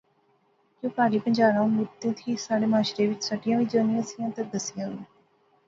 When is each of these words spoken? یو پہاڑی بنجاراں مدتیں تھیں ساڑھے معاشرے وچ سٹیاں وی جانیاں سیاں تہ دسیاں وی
یو 0.81 0.89
پہاڑی 0.95 1.17
بنجاراں 1.23 1.67
مدتیں 1.77 2.13
تھیں 2.17 2.43
ساڑھے 2.45 2.65
معاشرے 2.71 3.03
وچ 3.09 3.19
سٹیاں 3.29 3.57
وی 3.59 3.65
جانیاں 3.71 4.03
سیاں 4.09 4.29
تہ 4.35 4.41
دسیاں 4.51 4.87
وی 4.91 5.01